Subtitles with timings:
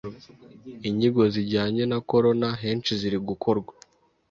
[0.87, 3.73] Inyigo zijyanye na corona henshi ziri gukorwa